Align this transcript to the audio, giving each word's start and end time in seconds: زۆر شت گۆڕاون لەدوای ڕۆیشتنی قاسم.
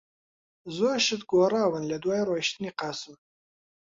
زۆر 0.77 0.97
شت 1.05 1.21
گۆڕاون 1.31 1.83
لەدوای 1.91 2.21
ڕۆیشتنی 2.29 2.71
قاسم. 2.79 3.15